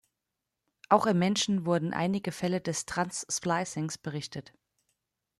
[0.89, 4.51] Auch im Menschen wurden einige Fälle des trans-Splicings berichtet.